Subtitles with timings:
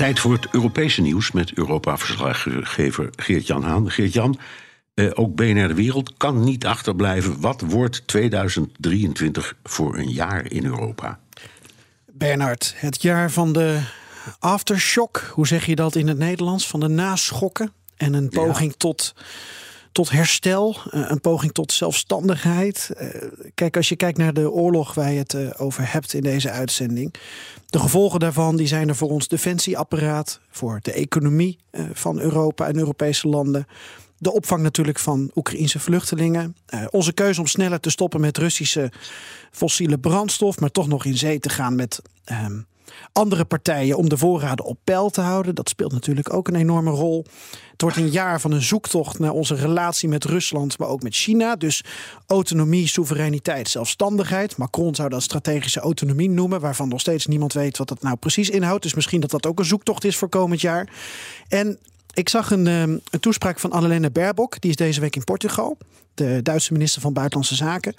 [0.00, 3.90] Tijd voor het Europese nieuws met Europa-verslaggever Geert-Jan Haan.
[3.90, 4.38] Geert-Jan,
[4.94, 7.40] eh, ook BNR De Wereld kan niet achterblijven.
[7.40, 11.18] Wat wordt 2023 voor een jaar in Europa?
[12.12, 13.80] Bernard, het jaar van de
[14.38, 15.30] aftershock.
[15.34, 16.66] Hoe zeg je dat in het Nederlands?
[16.66, 17.72] Van de naschokken.
[17.96, 19.14] En een poging tot
[19.92, 22.90] tot herstel, eh, een poging tot zelfstandigheid.
[22.96, 23.08] Eh,
[23.54, 26.50] kijk, als je kijkt naar de oorlog waar je het eh, over hebt in deze
[26.50, 27.14] uitzending.
[27.66, 31.58] De gevolgen daarvan die zijn er voor ons defensieapparaat, voor de economie
[31.92, 33.66] van Europa en Europese landen.
[34.18, 36.56] De opvang natuurlijk van Oekraïnse vluchtelingen.
[36.90, 38.92] onze keuze om sneller te stoppen met Russische
[39.50, 42.60] fossiele brandstof, maar toch nog in zee te gaan met ehm,
[43.12, 45.54] andere partijen om de voorraden op peil te houden.
[45.54, 47.24] Dat speelt natuurlijk ook een enorme rol.
[47.72, 51.14] Het wordt een jaar van een zoektocht naar onze relatie met Rusland, maar ook met
[51.14, 51.56] China.
[51.56, 51.84] Dus
[52.26, 54.56] autonomie, soevereiniteit, zelfstandigheid.
[54.56, 58.50] Macron zou dat strategische autonomie noemen, waarvan nog steeds niemand weet wat dat nou precies
[58.50, 58.82] inhoudt.
[58.82, 60.88] Dus misschien dat dat ook een zoektocht is voor komend jaar.
[61.48, 61.78] En
[62.12, 65.78] ik zag een, ehm, een toespraak van Annalena Baerbock, die is deze week in Portugal
[66.14, 67.94] de Duitse minister van Buitenlandse Zaken.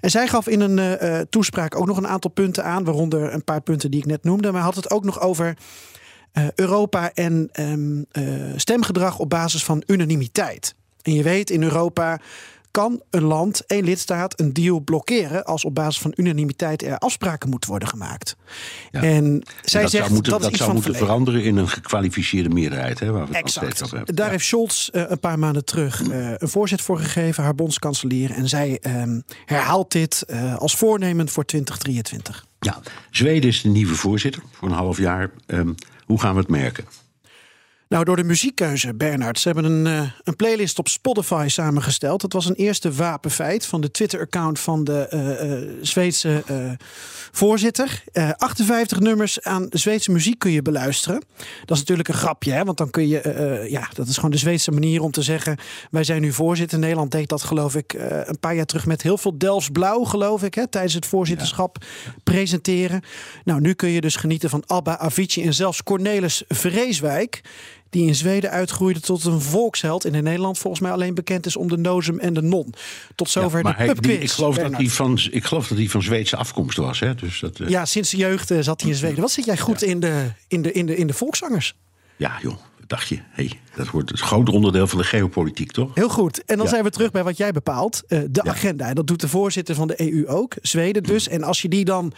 [0.00, 3.44] En zij gaf in een uh, toespraak ook nog een aantal punten aan, waaronder een
[3.44, 4.52] paar punten die ik net noemde.
[4.52, 5.56] Maar had het ook nog over
[6.32, 8.06] uh, Europa en um,
[8.56, 10.74] stemgedrag op basis van unanimiteit.
[11.02, 12.20] En je weet, in Europa
[12.72, 17.48] kan een land, één lidstaat, een deal blokkeren als op basis van unanimiteit er afspraken
[17.50, 18.36] moeten worden gemaakt.
[18.90, 21.56] En zij dat zegt zou moeten, dat, dat is iets zou van moeten veranderen in
[21.56, 22.98] een gekwalificeerde meerderheid.
[23.00, 24.14] Hè, waar we het steeds over hebben.
[24.14, 24.32] Daar Ja.
[24.32, 28.30] heeft Scholz eh, een paar maanden terug eh, een voorzet voor gegeven, haar bondskanselier.
[28.30, 32.46] En zij ehm, herhaalt dit eh, als voornemen voor 2023.
[32.60, 32.80] Ja,
[33.10, 35.30] Zweden is de nieuwe voorzitter voor een half jaar.
[35.46, 35.72] Ehm,
[36.06, 36.84] hoe gaan we het merken?
[37.92, 39.38] Nou, door de muziekkeuze, Bernard.
[39.38, 42.20] Ze hebben een, eh, een playlist op Spotify samengesteld.
[42.20, 46.42] Dat was een eerste wapenfeit van de Twitter-account van de eh, eh, Zweedse
[47.32, 48.04] voorzitter.
[48.12, 51.22] Eh, 58 nummers aan Zweedse muziek kun je beluisteren.
[51.64, 52.64] Dat is natuurlijk een grapje, hè?
[52.64, 53.66] want dan kun je...
[53.70, 55.56] ja, dat is gewoon de Zweedse manier om te zeggen...
[55.90, 56.78] wij zijn nu voorzitter.
[56.78, 57.94] Nederland deed dat, geloof ik,
[58.24, 58.86] een paar jaar terug...
[58.86, 61.84] met heel veel Delfts Blauw, geloof ik, hè, tijdens het voorzitterschap
[62.24, 63.02] presenteren.
[63.44, 67.42] Nou, nu kun je dus genieten van Abba, Avicii en zelfs Cornelis Vreeswijk
[67.92, 70.04] die in Zweden uitgroeide tot een volksheld.
[70.04, 72.74] En in Nederland volgens mij alleen bekend is om de nozem en de non.
[73.14, 74.16] Tot zover Ja, maar de pubquiz.
[74.22, 77.00] ik, geloof dat hij van, ik geloof dat hij van Zweedse afkomst was.
[77.00, 77.14] Hè?
[77.14, 77.78] Dus dat, eh, ja.
[77.78, 79.20] Ja, sinds de jeugd eh, zat hij in Zweden.
[79.20, 81.74] Wat zit jij goed in, de, in, de, in, de, in de volkszangers?
[82.16, 82.42] joh,
[82.78, 83.18] wat dacht je?
[83.30, 85.94] Hey, dat wordt een groot onderdeel van de geopolitiek, toch?
[85.94, 86.44] Heel goed.
[86.44, 86.70] En dan Ja.
[86.72, 88.02] zijn we terug bij wat jij bepaalt.
[88.08, 88.88] eh, de agenda.
[88.88, 90.54] En dat doet de voorzitter van de EU ook.
[90.62, 91.28] Zweden dus.
[91.28, 92.12] En als je die dan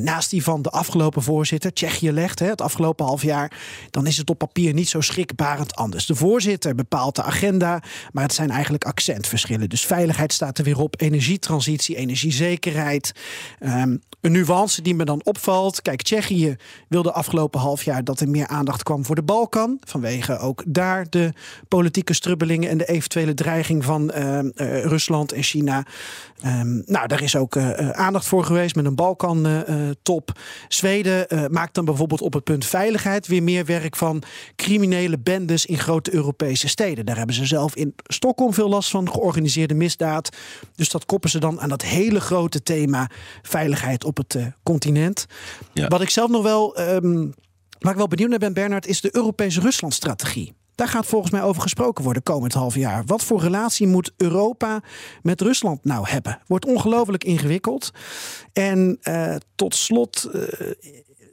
[0.00, 3.52] naast die van de afgelopen voorzitter, Tsjechië legt, hè, het afgelopen half jaar,
[3.90, 6.06] dan is het op papier niet zo schrikbarend anders.
[6.06, 9.68] De voorzitter bepaalt de agenda, maar het zijn eigenlijk accentverschillen.
[9.68, 13.12] Dus veiligheid staat er weer op, energietransitie, energiezekerheid.
[13.58, 15.82] Ehm, een nuance die me dan opvalt.
[15.82, 16.56] Kijk, Tsjechië
[16.88, 19.78] wilde afgelopen half jaar dat er meer aandacht kwam voor de Balkan.
[19.80, 21.32] Vanwege ook daar de
[21.68, 25.86] politieke strubbelingen en de eventuele dreiging van ehm, eh, Rusland en China.
[26.40, 28.94] Ehm, nou, daar is ook eh, eh, aandacht voor geweest met een
[29.74, 30.38] Balkan-top.
[30.68, 34.22] Zweden eh, maakt dan bijvoorbeeld op het punt veiligheid weer meer werk van
[34.56, 37.06] criminele bendes in grote Europese steden.
[37.06, 40.36] Daar hebben ze zelf in Stockholm veel last van, georganiseerde misdaad.
[40.74, 43.10] Dus dat koppen ze dan aan dat hele grote thema
[43.42, 45.26] veiligheid op het eh, continent.
[45.72, 45.88] Ja.
[45.88, 47.30] Wat ik zelf nog wel, ehm,
[47.78, 50.54] waar ik wel benieuwd naar ben, Bernard, is de Europese Ruslandstrategie.
[50.74, 53.04] Daar gaat volgens mij over gesproken worden komend half jaar.
[53.06, 54.82] Wat voor relatie moet Europa
[55.22, 56.38] met Rusland nou hebben?
[56.46, 57.90] Wordt ongelooflijk ingewikkeld.
[58.52, 60.42] En eh, tot slot, eh,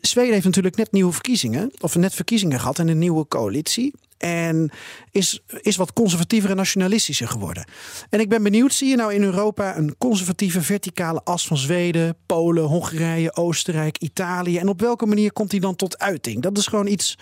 [0.00, 3.94] Zweden heeft natuurlijk net nieuwe verkiezingen, of net verkiezingen gehad en een nieuwe coalitie.
[4.22, 4.70] En
[5.10, 7.64] is, is wat conservatiever en nationalistischer geworden.
[8.10, 12.16] En ik ben benieuwd, zie je nou in Europa een conservatieve verticale as van Zweden,
[12.26, 14.58] Polen, Hongarije, Oostenrijk, Italië?
[14.58, 16.42] En op welke manier komt die dan tot uiting?
[16.42, 17.18] Dat is gewoon iets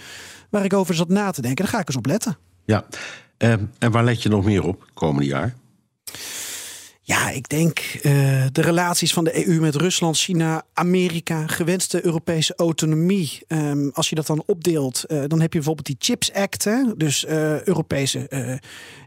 [0.51, 1.65] waar ik over zat na te denken.
[1.65, 2.39] Daar ga ik eens op letten.
[2.65, 2.87] Ja.
[3.37, 5.55] Ehm, en waar let je nog meer op komende jaar?
[7.11, 8.03] Ja, ik denk uh,
[8.53, 13.39] de relaties van de EU met Rusland, China, Amerika, gewenste Europese autonomie.
[13.49, 16.83] Um, als je dat dan opdeelt, uh, dan heb je bijvoorbeeld die Chips Act, hè?
[16.97, 18.29] dus uh, Europese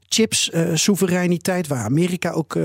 [0.08, 2.56] chips soevereiniteit, waar Amerika ook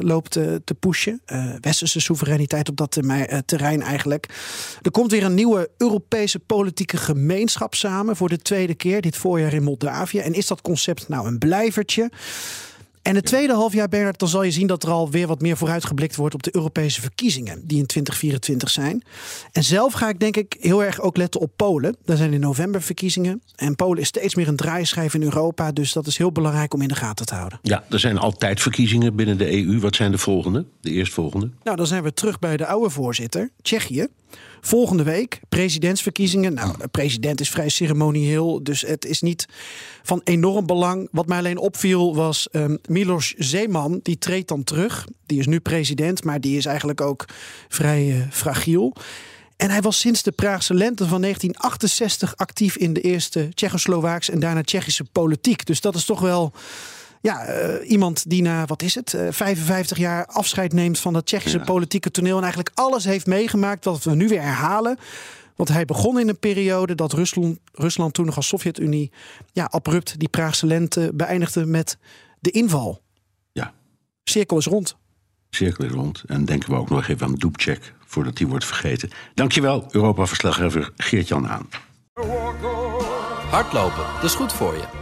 [0.00, 0.30] loopt
[0.64, 1.22] te pushen.
[1.60, 2.98] westerse soevereiniteit op dat
[3.46, 4.26] terrein eigenlijk.
[4.82, 9.52] Er komt weer een nieuwe Europese politieke gemeenschap samen voor de tweede keer dit voorjaar
[9.52, 10.18] in Moldavië.
[10.18, 12.10] En is dat concept nou een blijvertje?
[13.02, 16.16] En het tweede halfjaar, Bernard, dan zal je zien dat er alweer wat meer vooruitgeblikt
[16.16, 19.02] wordt op de Europese verkiezingen die in 2024 zijn.
[19.52, 21.96] En zelf ga ik denk ik heel erg ook letten op Polen.
[22.04, 23.42] Daar zijn in november verkiezingen.
[23.56, 25.72] En Polen is steeds meer een draaischijf in Europa.
[25.72, 27.58] Dus dat is heel belangrijk om in de gaten te houden.
[27.62, 29.80] Ja, er zijn altijd verkiezingen binnen de EU.
[29.80, 30.64] Wat zijn de volgende?
[30.80, 31.50] De eerstvolgende?
[31.62, 34.06] Nou, dan zijn we terug bij de oude voorzitter, Tsjechië.
[34.60, 36.54] Volgende week presidentsverkiezingen.
[36.54, 39.46] Nou, de president is vrij ceremonieel, dus het is niet
[40.02, 41.08] van enorm belang.
[41.10, 45.06] Wat mij alleen opviel was um, Milos Zeeman, die treedt dan terug.
[45.26, 47.24] Die is nu president, maar die is eigenlijk ook
[47.68, 48.96] vrij uh, fragiel.
[49.56, 54.40] En hij was sinds de Praagse lente van 1968 actief in de eerste Tsjechoslowaakse en
[54.40, 55.66] daarna Tsjechische politiek.
[55.66, 56.52] Dus dat is toch wel
[57.22, 61.14] ja, uh, iemand die na, wat is het, uh, eh, 55 jaar afscheid neemt van
[61.14, 61.64] het Tsjechische ja.
[61.64, 62.36] politieke toneel.
[62.36, 64.98] En eigenlijk alles heeft meegemaakt wat we nu weer herhalen.
[65.56, 69.10] Want hij begon in een periode dat Rusland, Rusland toen nog als Sovjet-Unie
[69.52, 71.98] ja, abrupt die Praagse lente beëindigde met
[72.40, 73.02] de inval.
[73.52, 73.72] Ja.
[74.24, 74.96] Cirkel is rond.
[75.50, 76.22] Cirkel is rond.
[76.26, 79.10] En denken we ook nog even aan Doepcheck voordat die wordt vergeten.
[79.34, 81.68] Dankjewel, Europa-verslaggever Geert-Jan Haan.
[83.50, 85.01] Hardlopen, dat is goed voor je.